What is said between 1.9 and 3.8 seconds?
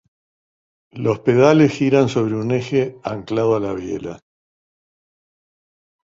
sobre un eje anclado a la